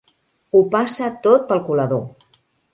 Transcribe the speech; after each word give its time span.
Ho 0.55 0.61
passa 0.77 1.11
tot 1.29 1.47
pel 1.53 1.63
colador. 1.71 2.05